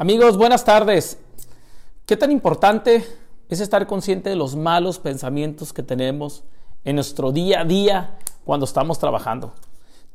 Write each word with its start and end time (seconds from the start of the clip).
Amigos, 0.00 0.36
buenas 0.36 0.64
tardes. 0.64 1.18
¿Qué 2.06 2.16
tan 2.16 2.30
importante 2.30 3.04
es 3.48 3.58
estar 3.58 3.88
consciente 3.88 4.30
de 4.30 4.36
los 4.36 4.54
malos 4.54 5.00
pensamientos 5.00 5.72
que 5.72 5.82
tenemos 5.82 6.44
en 6.84 6.94
nuestro 6.94 7.32
día 7.32 7.62
a 7.62 7.64
día 7.64 8.16
cuando 8.44 8.64
estamos 8.64 9.00
trabajando? 9.00 9.54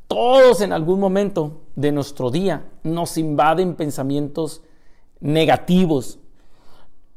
Todos 0.07 0.61
en 0.61 0.71
algún 0.71 1.01
momento 1.01 1.63
de 1.75 1.91
nuestro 1.91 2.31
día 2.31 2.65
nos 2.83 3.17
invaden 3.17 3.75
pensamientos 3.75 4.61
negativos. 5.19 6.17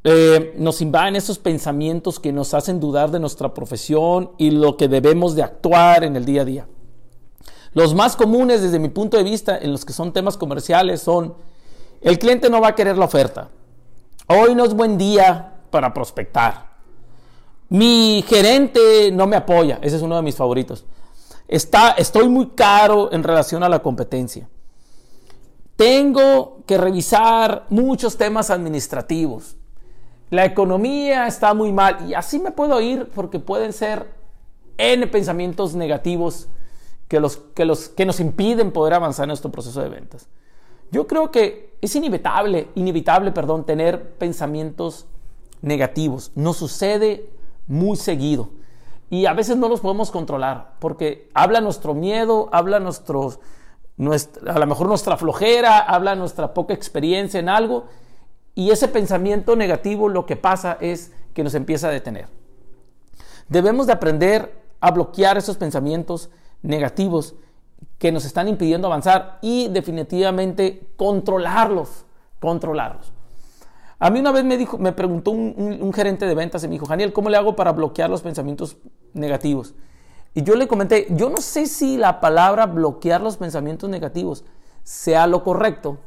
Eh, 0.03 0.53
nos 0.59 0.81
invaden 0.81 1.15
esos 1.15 1.39
pensamientos 1.39 2.19
que 2.19 2.33
nos 2.33 2.53
hacen 2.53 2.81
dudar 2.81 3.13
de 3.13 3.21
nuestra 3.21 3.55
profesión 3.55 4.33
y 4.39 4.51
lo 4.51 4.77
que 4.77 4.89
debemos 4.89 5.37
de 5.37 5.45
actuar 5.45 6.03
en 6.03 6.17
el 6.17 6.25
día 6.25 6.43
a 6.43 6.45
día. 6.45 6.67
Los 7.75 7.95
más 7.95 8.17
comunes 8.17 8.61
desde 8.61 8.81
mi 8.81 8.89
punto 8.89 9.17
de 9.17 9.23
vista 9.23 9.57
en 9.57 9.71
los 9.71 9.85
que 9.85 9.93
son 9.93 10.13
temas 10.13 10.37
comerciales 10.37 11.01
son 11.01 11.35
el 12.07 12.21
cliente 12.21 12.49
no 12.49 12.61
va 12.61 12.69
a 12.69 12.75
querer 12.77 12.97
la 12.97 13.07
oferta. 13.07 13.49
Hoy 14.29 14.55
no 14.55 14.65
es 14.65 14.75
buen 14.75 14.97
día 14.97 15.55
para 15.71 15.93
prospectar. 15.93 16.77
Mi 17.69 18.25
gerente 18.29 19.11
no 19.11 19.27
me 19.27 19.35
apoya. 19.35 19.81
Ese 19.83 19.97
es 19.97 20.03
uno 20.03 20.15
de 20.15 20.23
mis 20.23 20.37
favoritos. 20.37 20.85
Está, 21.49 21.91
estoy 21.99 22.29
muy 22.29 22.51
caro 22.51 23.13
en 23.13 23.25
relación 23.25 23.65
a 23.65 23.69
la 23.69 23.81
competencia. 23.81 24.49
Tengo 25.75 26.59
que 26.65 26.79
revisar 26.79 27.67
muchos 27.71 28.17
temas 28.17 28.51
administrativos. 28.51 29.57
La 30.31 30.45
economía 30.45 31.27
está 31.27 31.55
muy 31.55 31.73
mal. 31.73 32.09
Y 32.09 32.15
así 32.15 32.39
me 32.39 32.53
puedo 32.53 32.81
ir 32.81 33.11
porque 33.17 33.41
pueden 33.41 33.73
ser 33.73 34.15
N 34.79 35.05
pensamientos 35.09 35.75
negativos 35.75 36.47
que, 37.09 37.19
los, 37.19 37.39
que, 37.39 37.65
los, 37.65 37.89
que 37.89 38.07
nos 38.07 38.21
impiden 38.21 38.71
poder 38.71 38.95
avanzar 38.95 39.25
en 39.25 39.31
nuestro 39.31 39.51
proceso 39.51 39.83
de 39.83 39.89
ventas. 39.89 40.29
Yo 40.93 41.07
creo 41.09 41.31
que 41.31 41.76
es 41.81 41.95
inevitable, 41.95 42.69
inevitable, 42.75 43.33
perdón, 43.33 43.65
tener 43.65 44.15
pensamientos 44.17 45.07
negativos. 45.63 46.33
Nos 46.35 46.57
sucede 46.57 47.31
muy 47.67 47.97
seguido 47.97 48.51
y 49.11 49.27
a 49.27 49.35
veces 49.35 49.57
no 49.57 49.69
los 49.69 49.81
podemos 49.81 50.11
controlar 50.11 50.75
porque 50.79 51.31
habla 51.35 51.61
nuestro 51.61 51.95
miedo, 51.95 52.49
habla 52.53 52.81
nuestros, 52.81 53.39
a 54.47 54.59
lo 54.59 54.67
mejor 54.67 54.89
nuestra 54.89 55.17
flojera, 55.17 55.79
habla 55.79 56.15
nuestra 56.15 56.55
poca 56.55 56.75
experiencia 56.75 57.41
en 57.41 57.49
algo 57.49 57.87
y 58.55 58.71
ese 58.71 58.89
pensamiento 58.89 59.55
negativo 59.55 60.09
lo 60.09 60.27
que 60.27 60.37
pasa 60.37 60.79
es 60.81 61.13
que 61.35 61.45
nos 61.45 61.55
empieza 61.55 61.89
a 61.89 61.93
detener. 61.93 62.29
Debemos 63.49 63.87
de 63.87 63.93
aprender 63.93 64.65
a 64.81 64.91
bloquear 64.91 65.37
esos 65.37 65.57
pensamientos 65.57 66.31
negativos 66.63 67.35
que 67.99 68.13
nos 68.13 68.25
están 68.25 68.49
impidiendo 68.49 68.89
avanzar 68.89 69.39
y 69.41 69.69
definitivamente 69.69 70.89
controlarlos, 70.97 72.05
controlarlos. 72.41 73.13
A 73.99 74.11
mí 74.11 74.21
una 74.21 74.33
vez 74.33 74.45
me, 74.45 74.59
dijo, 74.59 74.77
me 74.77 74.93
preguntó 74.93 75.31
un, 75.31 75.93
gerente 75.95 76.27
de 76.27 76.35
ventas 76.35 76.63
y 76.63 76.69
me 76.69 76.75
dijo, 76.75 76.87
Daniel, 76.87 77.13
¿cómo 77.13 77.31
le 77.31 77.39
hago 77.39 77.57
para 77.57 77.73
bloquear 77.73 78.11
los 78.11 78.21
pensamientos 78.21 78.77
negativos? 79.15 79.75
Y 80.35 80.43
yo 80.43 80.55
le 80.55 80.69
comenté, 80.69 81.07
yo 81.11 81.31
no 81.31 81.39
sé 81.39 81.67
si 81.67 81.97
la 81.97 82.21
palabra 82.21 82.67
bloquear 82.67 83.23
los 83.23 83.39
pensamientos 83.39 83.89
negativos 83.89 84.45
sea 84.83 85.27
lo 85.27 85.43
correcto 85.43 85.99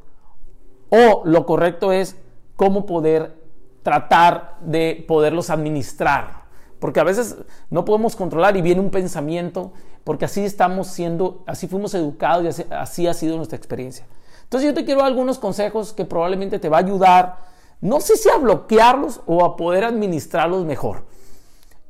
o 0.89 1.23
lo 1.25 1.45
correcto 1.47 1.91
es 1.91 2.15
cómo 2.55 2.85
poder 2.85 3.41
tratar 3.81 4.57
de 4.61 5.03
poderlos 5.07 5.49
administrar. 5.49 6.43
Porque 6.79 6.99
a 6.99 7.03
veces 7.03 7.37
no 7.69 7.85
podemos 7.85 8.15
controlar 8.15 8.55
y 8.55 8.61
viene 8.61 8.81
un 8.81 8.91
pensamiento 8.91 9.73
porque 10.09 10.25
así 10.25 10.43
estamos 10.43 10.87
siendo, 10.87 11.43
así 11.45 11.67
fuimos 11.67 11.93
educados 11.93 12.57
y 12.57 12.65
así, 12.73 13.05
ha 13.05 13.13
sido 13.13 13.37
nuestra 13.37 13.55
experiencia. 13.55 14.07
Entonces 14.41 14.67
yo 14.67 14.73
te 14.73 14.83
quiero 14.83 15.03
algunos 15.03 15.37
consejos 15.37 15.93
que 15.93 16.03
probablemente 16.03 16.57
te 16.57 16.67
va 16.67 16.77
a 16.77 16.79
ayudar, 16.79 17.37
no 17.79 18.01
sé 18.01 18.17
si 18.17 18.27
a 18.27 18.37
bloquearlos 18.37 19.21
o 19.27 19.45
a 19.45 19.55
poder 19.55 19.83
administrarlos 19.83 20.65
mejor. 20.65 21.03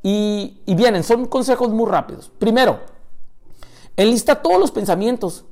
Y, 0.04 0.60
y 0.66 0.76
vienen, 0.76 1.04
son 1.04 1.28
consejos 1.28 1.70
muy 1.70 1.90
rápidos. 1.90 2.30
Primero, 2.38 2.82
enlista 3.96 4.42
todos 4.42 4.60
los 4.60 4.72
pensamientos 4.72 5.46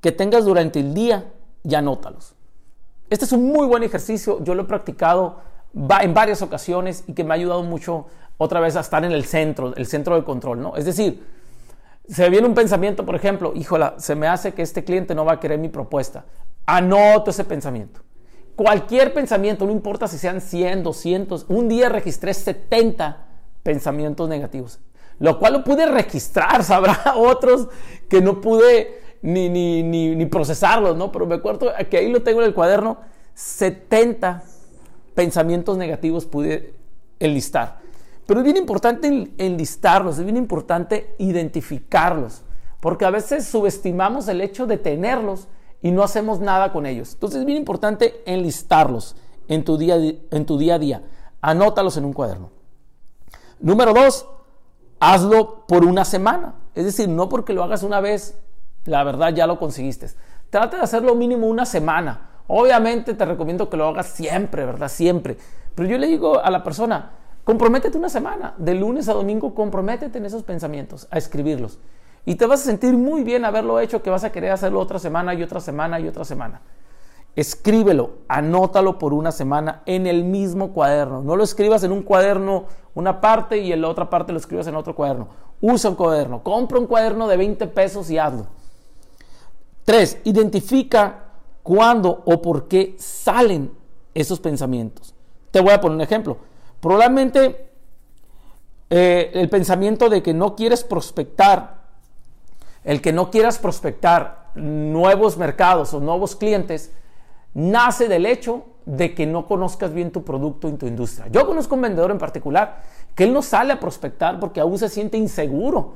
que 0.00 0.10
tengas 0.10 0.44
durante 0.44 0.80
el 0.80 0.94
día 0.94 1.32
y 1.62 1.76
anótalos. 1.76 2.34
Este 3.10 3.26
es 3.26 3.30
un 3.30 3.46
muy 3.46 3.68
buen 3.68 3.84
ejercicio, 3.84 4.42
yo 4.42 4.56
lo 4.56 4.62
he 4.62 4.66
practicado 4.66 5.36
en 5.72 6.14
varias 6.14 6.42
ocasiones 6.42 7.04
y 7.06 7.12
que 7.12 7.22
me 7.22 7.30
ha 7.30 7.34
ayudado 7.36 7.62
mucho 7.62 8.06
otra 8.38 8.58
vez 8.58 8.74
a 8.74 8.80
estar 8.80 9.04
en 9.04 9.12
el 9.12 9.24
centro, 9.24 9.72
el 9.76 9.86
centro 9.86 10.16
de 10.16 10.24
control, 10.24 10.60
¿no? 10.60 10.74
Es 10.74 10.84
decir, 10.84 11.38
se 12.08 12.30
viene 12.30 12.46
un 12.46 12.54
pensamiento, 12.54 13.04
por 13.04 13.14
ejemplo, 13.14 13.52
híjola, 13.54 13.94
se 13.98 14.14
me 14.14 14.26
hace 14.26 14.54
que 14.54 14.62
este 14.62 14.82
cliente 14.82 15.14
no 15.14 15.24
va 15.24 15.34
a 15.34 15.40
querer 15.40 15.58
mi 15.58 15.68
propuesta. 15.68 16.24
Anoto 16.64 17.30
ese 17.30 17.44
pensamiento. 17.44 18.00
Cualquier 18.56 19.12
pensamiento, 19.12 19.66
no 19.66 19.72
importa 19.72 20.08
si 20.08 20.18
sean 20.18 20.40
100, 20.40 20.82
200. 20.82 21.46
Un 21.48 21.68
día 21.68 21.88
registré 21.88 22.32
70 22.32 23.26
pensamientos 23.62 24.28
negativos, 24.28 24.80
lo 25.18 25.38
cual 25.38 25.52
lo 25.52 25.64
pude 25.64 25.86
registrar. 25.86 26.64
Sabrá 26.64 27.14
otros 27.14 27.68
que 28.08 28.22
no 28.22 28.40
pude 28.40 29.00
ni, 29.20 29.48
ni, 29.50 29.82
ni, 29.82 30.16
ni 30.16 30.26
procesarlos, 30.26 30.96
¿no? 30.96 31.12
Pero 31.12 31.26
me 31.26 31.34
acuerdo 31.34 31.72
que 31.90 31.98
ahí 31.98 32.10
lo 32.10 32.22
tengo 32.22 32.40
en 32.40 32.46
el 32.46 32.54
cuaderno. 32.54 32.98
70 33.34 34.42
pensamientos 35.14 35.76
negativos 35.76 36.24
pude 36.24 36.74
enlistar. 37.20 37.80
Pero 38.28 38.40
es 38.40 38.44
bien 38.44 38.58
importante 38.58 39.32
enlistarlos, 39.38 40.18
es 40.18 40.24
bien 40.24 40.36
importante 40.36 41.14
identificarlos, 41.16 42.42
porque 42.78 43.06
a 43.06 43.10
veces 43.10 43.46
subestimamos 43.46 44.28
el 44.28 44.42
hecho 44.42 44.66
de 44.66 44.76
tenerlos 44.76 45.48
y 45.80 45.92
no 45.92 46.02
hacemos 46.02 46.38
nada 46.38 46.70
con 46.70 46.84
ellos. 46.84 47.14
Entonces 47.14 47.40
es 47.40 47.46
bien 47.46 47.56
importante 47.56 48.20
enlistarlos 48.26 49.16
en 49.48 49.64
tu 49.64 49.78
día, 49.78 49.96
en 49.96 50.44
tu 50.44 50.58
día 50.58 50.74
a 50.74 50.78
día. 50.78 51.02
Anótalos 51.40 51.96
en 51.96 52.04
un 52.04 52.12
cuaderno. 52.12 52.50
Número 53.60 53.94
dos, 53.94 54.28
hazlo 55.00 55.64
por 55.66 55.86
una 55.86 56.04
semana. 56.04 56.54
Es 56.74 56.84
decir, 56.84 57.08
no 57.08 57.30
porque 57.30 57.54
lo 57.54 57.64
hagas 57.64 57.82
una 57.82 58.02
vez, 58.02 58.36
la 58.84 59.04
verdad 59.04 59.32
ya 59.32 59.46
lo 59.46 59.58
conseguiste. 59.58 60.08
Trata 60.50 60.76
de 60.76 60.82
hacerlo 60.82 61.14
mínimo 61.14 61.46
una 61.46 61.64
semana. 61.64 62.42
Obviamente 62.46 63.14
te 63.14 63.24
recomiendo 63.24 63.70
que 63.70 63.78
lo 63.78 63.88
hagas 63.88 64.08
siempre, 64.08 64.66
¿verdad? 64.66 64.90
Siempre. 64.90 65.38
Pero 65.74 65.88
yo 65.88 65.96
le 65.96 66.08
digo 66.08 66.38
a 66.38 66.50
la 66.50 66.62
persona, 66.62 67.12
Comprométete 67.48 67.96
una 67.96 68.10
semana, 68.10 68.52
de 68.58 68.74
lunes 68.74 69.08
a 69.08 69.14
domingo, 69.14 69.54
comprométete 69.54 70.18
en 70.18 70.26
esos 70.26 70.42
pensamientos, 70.42 71.08
a 71.10 71.16
escribirlos. 71.16 71.78
Y 72.26 72.34
te 72.34 72.44
vas 72.44 72.60
a 72.60 72.64
sentir 72.64 72.92
muy 72.92 73.24
bien 73.24 73.46
haberlo 73.46 73.80
hecho, 73.80 74.02
que 74.02 74.10
vas 74.10 74.22
a 74.22 74.30
querer 74.30 74.50
hacerlo 74.50 74.80
otra 74.80 74.98
semana 74.98 75.32
y 75.32 75.42
otra 75.42 75.58
semana 75.58 75.98
y 75.98 76.06
otra 76.06 76.26
semana. 76.26 76.60
Escríbelo, 77.34 78.10
anótalo 78.28 78.98
por 78.98 79.14
una 79.14 79.32
semana 79.32 79.80
en 79.86 80.06
el 80.06 80.24
mismo 80.24 80.74
cuaderno. 80.74 81.22
No 81.22 81.36
lo 81.36 81.42
escribas 81.42 81.82
en 81.84 81.92
un 81.92 82.02
cuaderno 82.02 82.66
una 82.94 83.18
parte 83.22 83.56
y 83.56 83.72
en 83.72 83.80
la 83.80 83.88
otra 83.88 84.10
parte 84.10 84.30
lo 84.30 84.38
escribas 84.38 84.66
en 84.66 84.76
otro 84.76 84.94
cuaderno. 84.94 85.28
Usa 85.62 85.88
un 85.88 85.96
cuaderno, 85.96 86.42
compra 86.42 86.78
un 86.78 86.86
cuaderno 86.86 87.28
de 87.28 87.38
20 87.38 87.66
pesos 87.68 88.10
y 88.10 88.18
hazlo. 88.18 88.46
Tres, 89.86 90.20
identifica 90.24 91.30
cuándo 91.62 92.24
o 92.26 92.42
por 92.42 92.68
qué 92.68 92.94
salen 92.98 93.72
esos 94.12 94.38
pensamientos. 94.38 95.14
Te 95.50 95.62
voy 95.62 95.72
a 95.72 95.80
poner 95.80 95.96
un 95.96 96.02
ejemplo. 96.02 96.36
Probablemente 96.80 97.70
eh, 98.90 99.30
el 99.34 99.48
pensamiento 99.48 100.08
de 100.08 100.22
que 100.22 100.32
no 100.32 100.56
quieres 100.56 100.84
prospectar, 100.84 101.78
el 102.84 103.02
que 103.02 103.12
no 103.12 103.30
quieras 103.30 103.58
prospectar 103.58 104.50
nuevos 104.54 105.36
mercados 105.36 105.92
o 105.94 106.00
nuevos 106.00 106.36
clientes, 106.36 106.92
nace 107.54 108.08
del 108.08 108.26
hecho 108.26 108.64
de 108.86 109.14
que 109.14 109.26
no 109.26 109.46
conozcas 109.46 109.92
bien 109.92 110.10
tu 110.10 110.24
producto 110.24 110.68
y 110.68 110.72
tu 110.72 110.86
industria. 110.86 111.28
Yo 111.30 111.46
conozco 111.46 111.74
un 111.74 111.82
vendedor 111.82 112.10
en 112.10 112.18
particular 112.18 112.82
que 113.14 113.24
él 113.24 113.32
no 113.32 113.42
sale 113.42 113.72
a 113.72 113.80
prospectar 113.80 114.40
porque 114.40 114.60
aún 114.60 114.78
se 114.78 114.88
siente 114.88 115.18
inseguro 115.18 115.94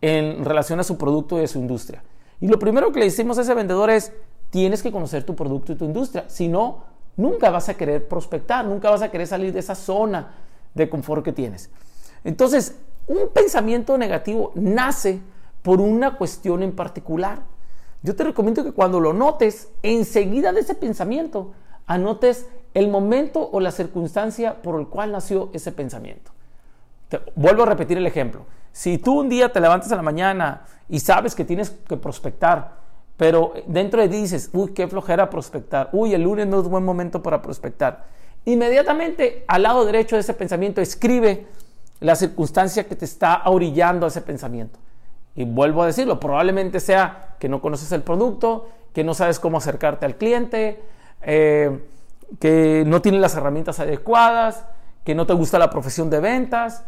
en 0.00 0.44
relación 0.44 0.78
a 0.78 0.84
su 0.84 0.98
producto 0.98 1.40
y 1.40 1.44
a 1.44 1.48
su 1.48 1.58
industria. 1.58 2.02
Y 2.40 2.46
lo 2.46 2.58
primero 2.58 2.92
que 2.92 3.00
le 3.00 3.06
decimos 3.06 3.38
a 3.38 3.42
ese 3.42 3.54
vendedor 3.54 3.90
es, 3.90 4.12
tienes 4.50 4.82
que 4.82 4.92
conocer 4.92 5.24
tu 5.24 5.34
producto 5.34 5.72
y 5.72 5.76
tu 5.76 5.84
industria, 5.84 6.24
si 6.28 6.46
no, 6.46 6.84
nunca 7.16 7.50
vas 7.50 7.68
a 7.68 7.74
querer 7.74 8.08
prospectar, 8.08 8.64
nunca 8.64 8.90
vas 8.90 9.02
a 9.02 9.10
querer 9.10 9.26
salir 9.26 9.52
de 9.52 9.60
esa 9.60 9.74
zona 9.74 10.34
de 10.74 10.88
confort 10.88 11.24
que 11.24 11.32
tienes. 11.32 11.70
Entonces, 12.24 12.76
un 13.06 13.28
pensamiento 13.32 13.98
negativo 13.98 14.52
nace 14.54 15.20
por 15.62 15.80
una 15.80 16.16
cuestión 16.16 16.62
en 16.62 16.72
particular. 16.72 17.40
Yo 18.02 18.16
te 18.16 18.24
recomiendo 18.24 18.64
que 18.64 18.72
cuando 18.72 19.00
lo 19.00 19.12
notes, 19.12 19.68
enseguida 19.82 20.52
de 20.52 20.60
ese 20.60 20.74
pensamiento, 20.74 21.52
anotes 21.86 22.46
el 22.74 22.88
momento 22.88 23.48
o 23.52 23.60
la 23.60 23.70
circunstancia 23.70 24.62
por 24.62 24.80
el 24.80 24.88
cual 24.88 25.12
nació 25.12 25.50
ese 25.52 25.72
pensamiento. 25.72 26.30
Vuelvo 27.34 27.64
a 27.64 27.66
repetir 27.66 27.98
el 27.98 28.06
ejemplo. 28.06 28.46
Si 28.72 28.98
tú 28.98 29.20
un 29.20 29.28
día 29.28 29.52
te 29.52 29.60
levantas 29.60 29.92
a 29.92 29.96
la 29.96 30.02
mañana 30.02 30.62
y 30.88 31.00
sabes 31.00 31.34
que 31.34 31.44
tienes 31.44 31.70
que 31.70 31.96
prospectar 31.96 32.81
pero 33.16 33.54
dentro 33.66 34.00
de 34.00 34.08
dices, 34.08 34.50
uy, 34.52 34.72
qué 34.72 34.88
flojera 34.88 35.30
prospectar, 35.30 35.90
uy, 35.92 36.14
el 36.14 36.22
lunes 36.22 36.46
no 36.46 36.60
es 36.60 36.68
buen 36.68 36.84
momento 36.84 37.22
para 37.22 37.42
prospectar. 37.42 38.06
Inmediatamente 38.44 39.44
al 39.46 39.62
lado 39.62 39.84
derecho 39.84 40.16
de 40.16 40.20
ese 40.20 40.34
pensamiento 40.34 40.80
escribe 40.80 41.46
la 42.00 42.16
circunstancia 42.16 42.84
que 42.88 42.96
te 42.96 43.04
está 43.04 43.42
orillando 43.46 44.06
a 44.06 44.08
ese 44.08 44.20
pensamiento. 44.20 44.78
Y 45.34 45.44
vuelvo 45.44 45.82
a 45.82 45.86
decirlo, 45.86 46.18
probablemente 46.18 46.80
sea 46.80 47.36
que 47.38 47.48
no 47.48 47.62
conoces 47.62 47.92
el 47.92 48.02
producto, 48.02 48.68
que 48.92 49.04
no 49.04 49.14
sabes 49.14 49.38
cómo 49.38 49.58
acercarte 49.58 50.04
al 50.04 50.16
cliente, 50.16 50.82
eh, 51.22 51.78
que 52.38 52.84
no 52.86 53.00
tienes 53.00 53.20
las 53.20 53.34
herramientas 53.36 53.80
adecuadas, 53.80 54.64
que 55.04 55.14
no 55.14 55.26
te 55.26 55.32
gusta 55.32 55.58
la 55.58 55.70
profesión 55.70 56.10
de 56.10 56.20
ventas, 56.20 56.84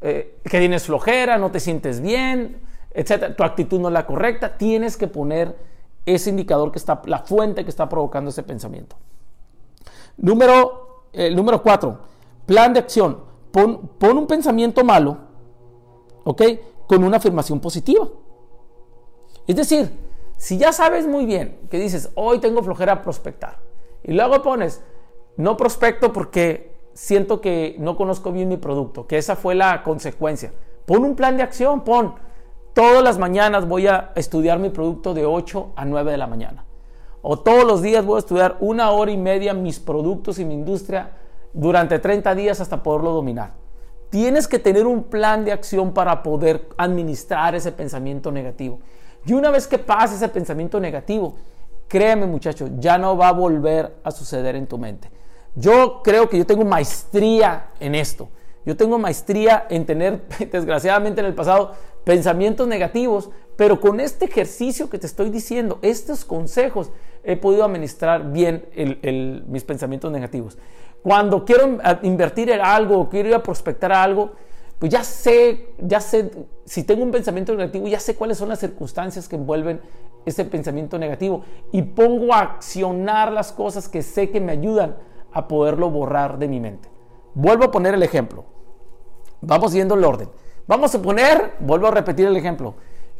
eh, 0.00 0.38
que 0.44 0.58
tienes 0.58 0.84
flojera, 0.84 1.38
no 1.38 1.50
te 1.50 1.60
sientes 1.60 2.00
bien, 2.00 2.60
etcétera, 2.96 3.36
tu 3.36 3.44
actitud 3.44 3.78
no 3.78 3.88
es 3.88 3.94
la 3.94 4.06
correcta, 4.06 4.56
tienes 4.56 4.96
que 4.96 5.06
poner 5.06 5.54
ese 6.06 6.30
indicador 6.30 6.72
que 6.72 6.78
está, 6.78 7.02
la 7.04 7.18
fuente 7.18 7.62
que 7.62 7.68
está 7.68 7.88
provocando 7.88 8.30
ese 8.30 8.42
pensamiento. 8.42 8.96
Número, 10.16 11.04
eh, 11.12 11.34
número 11.34 11.62
cuatro, 11.62 11.98
plan 12.46 12.72
de 12.72 12.80
acción. 12.80 13.18
Pon, 13.50 13.90
pon 13.98 14.16
un 14.16 14.26
pensamiento 14.26 14.82
malo, 14.82 15.18
¿ok? 16.24 16.42
Con 16.86 17.04
una 17.04 17.18
afirmación 17.18 17.60
positiva. 17.60 18.08
Es 19.46 19.56
decir, 19.56 19.90
si 20.38 20.56
ya 20.56 20.72
sabes 20.72 21.06
muy 21.06 21.26
bien 21.26 21.60
que 21.70 21.78
dices, 21.78 22.10
hoy 22.14 22.38
tengo 22.38 22.62
flojera 22.62 22.94
a 22.94 23.02
prospectar, 23.02 23.58
y 24.02 24.12
luego 24.12 24.42
pones, 24.42 24.82
no 25.36 25.56
prospecto 25.58 26.14
porque 26.14 26.74
siento 26.94 27.42
que 27.42 27.76
no 27.78 27.94
conozco 27.94 28.32
bien 28.32 28.48
mi 28.48 28.56
producto, 28.56 29.06
que 29.06 29.18
esa 29.18 29.36
fue 29.36 29.54
la 29.54 29.82
consecuencia. 29.82 30.52
Pon 30.86 31.04
un 31.04 31.14
plan 31.14 31.36
de 31.36 31.42
acción, 31.42 31.84
pon, 31.84 32.14
todas 32.76 33.02
las 33.02 33.16
mañanas 33.16 33.66
voy 33.66 33.86
a 33.86 34.12
estudiar 34.16 34.58
mi 34.58 34.68
producto 34.68 35.14
de 35.14 35.24
8 35.24 35.72
a 35.76 35.86
9 35.86 36.10
de 36.10 36.18
la 36.18 36.26
mañana. 36.26 36.66
O 37.22 37.38
todos 37.38 37.64
los 37.64 37.80
días 37.80 38.04
voy 38.04 38.16
a 38.16 38.18
estudiar 38.18 38.58
una 38.60 38.90
hora 38.90 39.10
y 39.10 39.16
media 39.16 39.54
mis 39.54 39.80
productos 39.80 40.38
y 40.38 40.44
mi 40.44 40.52
industria 40.52 41.12
durante 41.54 41.98
30 41.98 42.34
días 42.34 42.60
hasta 42.60 42.82
poderlo 42.82 43.12
dominar. 43.12 43.54
Tienes 44.10 44.46
que 44.46 44.58
tener 44.58 44.86
un 44.86 45.04
plan 45.04 45.42
de 45.46 45.52
acción 45.52 45.94
para 45.94 46.22
poder 46.22 46.68
administrar 46.76 47.54
ese 47.54 47.72
pensamiento 47.72 48.30
negativo. 48.30 48.80
Y 49.24 49.32
una 49.32 49.50
vez 49.50 49.66
que 49.66 49.78
pase 49.78 50.16
ese 50.16 50.28
pensamiento 50.28 50.78
negativo, 50.78 51.34
créeme 51.88 52.26
muchachos, 52.26 52.70
ya 52.78 52.98
no 52.98 53.16
va 53.16 53.28
a 53.28 53.32
volver 53.32 53.96
a 54.04 54.10
suceder 54.10 54.54
en 54.54 54.66
tu 54.66 54.76
mente. 54.76 55.10
Yo 55.54 56.02
creo 56.04 56.28
que 56.28 56.36
yo 56.36 56.44
tengo 56.44 56.66
maestría 56.66 57.70
en 57.80 57.94
esto. 57.94 58.28
Yo 58.66 58.76
tengo 58.76 58.98
maestría 58.98 59.66
en 59.70 59.86
tener, 59.86 60.26
desgraciadamente 60.52 61.20
en 61.20 61.26
el 61.26 61.34
pasado, 61.34 61.72
pensamientos 62.06 62.68
negativos, 62.68 63.30
pero 63.56 63.80
con 63.80 63.98
este 63.98 64.26
ejercicio 64.26 64.88
que 64.88 64.96
te 64.96 65.08
estoy 65.08 65.28
diciendo, 65.28 65.80
estos 65.82 66.24
consejos, 66.24 66.92
he 67.24 67.36
podido 67.36 67.64
administrar 67.64 68.30
bien 68.30 68.64
mis 69.48 69.64
pensamientos 69.64 70.12
negativos. 70.12 70.56
Cuando 71.02 71.44
quiero 71.44 71.78
invertir 72.02 72.50
en 72.50 72.60
algo, 72.60 73.08
quiero 73.08 73.30
ir 73.30 73.34
a 73.34 73.42
prospectar 73.42 73.90
algo, 73.90 74.30
pues 74.78 74.92
ya 74.92 75.02
sé, 75.02 75.70
ya 75.78 76.00
sé, 76.00 76.30
si 76.64 76.84
tengo 76.84 77.02
un 77.02 77.10
pensamiento 77.10 77.52
negativo, 77.56 77.88
ya 77.88 77.98
sé 77.98 78.14
cuáles 78.14 78.38
son 78.38 78.50
las 78.50 78.60
circunstancias 78.60 79.26
que 79.28 79.34
envuelven 79.34 79.80
ese 80.24 80.44
pensamiento 80.44 81.00
negativo 81.00 81.42
y 81.72 81.82
pongo 81.82 82.32
a 82.32 82.40
accionar 82.40 83.32
las 83.32 83.50
cosas 83.50 83.88
que 83.88 84.02
sé 84.02 84.30
que 84.30 84.40
me 84.40 84.52
ayudan 84.52 84.96
a 85.32 85.48
poderlo 85.48 85.90
borrar 85.90 86.38
de 86.38 86.46
mi 86.46 86.60
mente. 86.60 86.88
Vuelvo 87.34 87.64
a 87.64 87.72
poner 87.72 87.94
el 87.94 88.04
ejemplo. 88.04 88.44
Vamos 89.40 89.72
siguiendo 89.72 89.96
el 89.96 90.04
orden. 90.04 90.28
Vamos 90.66 90.94
a 90.94 91.02
poner, 91.02 91.54
vuelvo 91.60 91.86
a 91.86 91.90
repetir 91.92 92.26
el 92.26 92.36
ejemplo, 92.36 92.74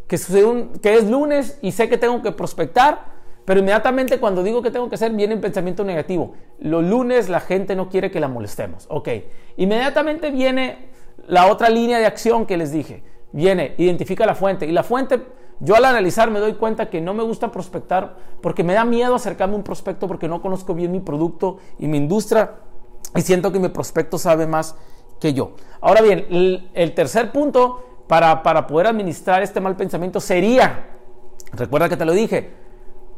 que, 0.09 0.17
es 0.17 1.11
lunes 1.11 1.59
y 1.63 1.73
sé 1.73 1.89
que 1.89 1.99
tengo 1.99 2.23
que 2.23 2.33
prospectar, 2.33 3.17
pero 3.45 3.61
inmediatamente 3.61 4.19
cuando 4.19 4.43
digo 4.43 4.63
que 4.63 4.71
tengo 4.73 4.89
que 4.89 4.97
hacer 4.97 5.13
viene 5.13 5.35
un 5.35 5.41
pensamiento 5.41 5.85
negativo. 5.85 6.35
Los 6.59 6.85
lunes 6.85 7.29
la 7.29 7.41
gente 7.41 7.77
no 7.77 7.89
quiere 7.89 8.11
que 8.11 8.19
la 8.19 8.27
molestemos. 8.27 8.87
Ok. 8.91 9.09
Inmediatamente 9.57 10.31
viene 10.31 10.89
la 11.29 11.47
otra 11.47 11.69
línea 11.69 11.99
de 11.99 12.07
acción 12.07 12.47
que 12.47 12.57
les 12.57 12.73
dije. 12.73 13.05
Viene, 13.31 13.75
identifica 13.79 14.27
la 14.27 14.35
fuente. 14.35 14.67
Y 14.67 14.73
la 14.73 14.83
fuente, 14.83 15.23
yo 15.61 15.77
al 15.77 15.85
analizar 15.85 16.31
me 16.31 16.41
doy 16.41 16.55
cuenta 16.55 16.91
que 16.91 17.01
no 17.01 17.15
me 17.15 17.23
gusta 17.23 17.53
prospectar 17.53 18.17
porque 18.41 18.65
me 18.65 18.75
da 18.75 18.85
miedo 18.85 19.15
acercarme 19.15 19.55
a 19.55 19.59
un 19.59 19.63
prospecto 19.63 20.09
porque 20.09 20.27
no 20.27 20.43
conozco 20.43 20.75
bien 20.75 20.91
mi 20.91 21.01
producto 21.01 21.59
y 21.79 21.87
mi 21.87 21.99
industria 21.99 22.55
y 23.15 23.23
siento 23.23 23.53
que 23.53 23.61
mi 23.61 23.69
prospecto 23.69 24.19
sabe 24.19 24.47
más 24.47 24.75
que 25.21 25.33
yo. 25.33 25.53
Ahora 25.81 26.03
bien, 26.03 26.27
el, 26.75 26.95
tercer 26.95 27.33
punto 27.33 28.03
para, 28.07 28.43
para 28.43 28.67
poder 28.67 28.89
administrar 28.89 29.43
este 29.43 29.61
mal 29.61 29.77
pensamiento 29.77 30.21
sería, 30.21 30.87
recuerda 31.53 31.89
que 31.89 31.97
te 31.97 32.05
lo 32.05 32.13
dije, 32.13 32.51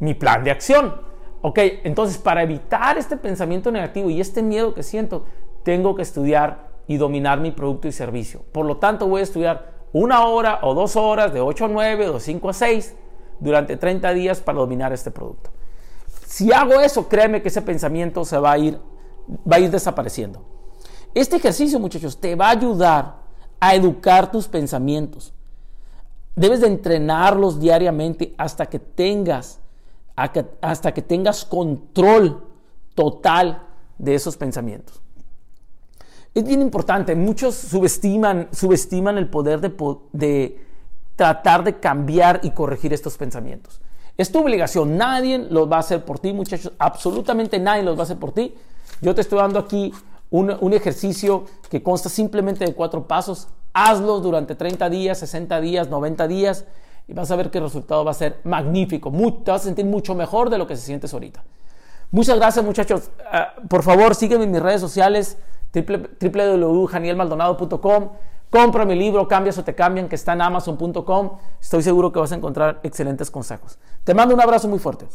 mi 0.00 0.14
plan 0.14 0.44
de 0.44 0.50
acción. 0.50 1.08
Ok, 1.40 1.58
entonces 1.84 2.18
para 2.18 2.42
evitar 2.42 2.98
este 2.98 3.16
pensamiento 3.16 3.70
negativo 3.70 4.10
y 4.10 4.20
este 4.20 4.42
miedo 4.42 4.74
que 4.74 4.82
siento, 4.82 5.24
tengo 5.62 5.94
que 5.94 6.02
estudiar 6.02 6.68
y 6.88 6.96
dominar 6.96 7.40
mi 7.40 7.52
producto 7.52 7.86
y 7.86 7.92
servicio. 7.92 8.42
Por 8.50 8.66
lo 8.66 8.78
tanto, 8.78 9.06
voy 9.06 9.20
a 9.20 9.24
estudiar 9.24 9.78
una 9.92 10.24
hora 10.26 10.60
o 10.62 10.74
dos 10.74 10.96
horas, 10.96 11.32
de 11.32 11.40
8 11.40 11.66
a 11.66 11.68
9 11.68 12.08
o 12.08 12.14
de 12.14 12.20
5 12.20 12.48
a 12.48 12.52
6, 12.52 12.96
durante 13.40 13.76
30 13.76 14.12
días 14.14 14.40
para 14.40 14.58
dominar 14.58 14.92
este 14.92 15.10
producto. 15.10 15.50
Si 16.26 16.52
hago 16.52 16.80
eso, 16.80 17.08
créeme 17.08 17.40
que 17.42 17.48
ese 17.48 17.62
pensamiento 17.62 18.24
se 18.24 18.38
va 18.38 18.52
a 18.52 18.58
ir, 18.58 18.80
va 19.50 19.56
a 19.56 19.60
ir 19.60 19.70
desapareciendo. 19.70 20.42
Este 21.14 21.36
ejercicio, 21.36 21.78
muchachos, 21.78 22.18
te 22.18 22.34
va 22.34 22.48
a 22.48 22.52
ayudar 22.52 23.16
a 23.60 23.74
educar 23.74 24.30
tus 24.30 24.46
pensamientos. 24.46 25.32
Debes 26.36 26.60
de 26.60 26.68
entrenarlos 26.68 27.58
diariamente 27.58 28.34
hasta 28.38 28.66
que 28.66 28.78
tengas, 28.78 29.60
hasta 30.14 30.94
que 30.94 31.02
tengas 31.02 31.44
control 31.44 32.44
total 32.94 33.62
de 33.98 34.14
esos 34.14 34.36
pensamientos. 34.36 35.00
Es 36.34 36.44
bien 36.44 36.62
importante, 36.62 37.16
muchos 37.16 37.56
subestiman, 37.56 38.48
subestiman 38.52 39.18
el 39.18 39.28
poder 39.28 39.60
de, 39.60 39.74
de 40.12 40.64
tratar 41.16 41.64
de 41.64 41.80
cambiar 41.80 42.40
y 42.44 42.50
corregir 42.50 42.92
estos 42.92 43.16
pensamientos. 43.16 43.80
Es 44.16 44.30
tu 44.30 44.40
obligación, 44.40 44.96
nadie 44.96 45.38
los 45.38 45.70
va 45.70 45.76
a 45.76 45.80
hacer 45.80 46.04
por 46.04 46.18
ti, 46.18 46.32
muchachos, 46.32 46.72
absolutamente 46.78 47.58
nadie 47.58 47.82
los 47.82 47.96
va 47.96 48.00
a 48.00 48.04
hacer 48.04 48.18
por 48.18 48.32
ti. 48.32 48.54
Yo 49.00 49.14
te 49.14 49.20
estoy 49.20 49.38
dando 49.38 49.58
aquí 49.58 49.92
un, 50.30 50.72
ejercicio 50.72 51.44
que 51.70 51.82
consta 51.82 52.08
simplemente 52.08 52.64
de 52.64 52.74
cuatro 52.74 53.06
pasos. 53.06 53.48
Hazlos 53.72 54.22
durante 54.22 54.54
30 54.54 54.90
días, 54.90 55.18
60 55.18 55.60
días, 55.60 55.88
90 55.88 56.28
días 56.28 56.64
y 57.06 57.14
vas 57.14 57.30
a 57.30 57.36
ver 57.36 57.50
que 57.50 57.58
el 57.58 57.64
resultado 57.64 58.04
va 58.04 58.10
a 58.10 58.14
ser 58.14 58.40
magnífico. 58.44 59.10
te 59.44 59.50
vas 59.50 59.62
a 59.62 59.64
sentir 59.64 59.86
mucho 59.86 60.14
mejor 60.14 60.50
de 60.50 60.58
lo 60.58 60.66
que 60.66 60.76
se 60.76 60.82
sientes 60.82 61.12
ahorita. 61.12 61.42
Muchas 62.10 62.36
gracias 62.36 62.64
muchachos. 62.64 63.10
Ah, 63.30 63.54
por 63.68 63.82
favor, 63.82 64.14
sígueme 64.14 64.44
en 64.44 64.50
mis 64.50 64.62
redes 64.62 64.80
sociales 64.80 65.36
www.janielmaldonado.com. 65.72 68.08
Compra 68.50 68.86
mi 68.86 68.94
libro 68.94 69.28
Cambias 69.28 69.58
o 69.58 69.64
te 69.64 69.74
cambian 69.74 70.08
que 70.08 70.14
está 70.14 70.32
en 70.32 70.40
amazon.com. 70.40 71.32
Estoy 71.60 71.82
seguro 71.82 72.10
que 72.12 72.20
vas 72.20 72.32
a 72.32 72.36
encontrar 72.36 72.80
excelentes 72.82 73.30
consejos. 73.30 73.78
Te 74.04 74.14
mando 74.14 74.34
un 74.34 74.40
abrazo 74.40 74.68
muy 74.68 74.78
fuerte. 74.78 75.06